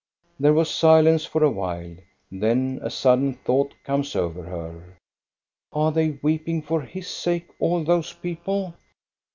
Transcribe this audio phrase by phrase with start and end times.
[0.39, 1.95] There was silence for a while;
[2.31, 4.97] then a sudden thought comes over her.
[5.71, 8.73] "Are they weeping for his sake, all those peo ple